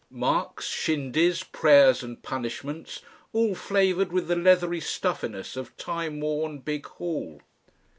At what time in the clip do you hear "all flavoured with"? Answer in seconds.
3.33-4.27